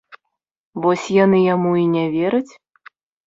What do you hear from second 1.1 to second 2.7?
яны яму і не вераць.